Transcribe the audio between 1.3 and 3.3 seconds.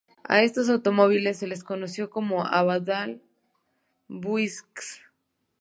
se les conoció como Abadal-Buicks.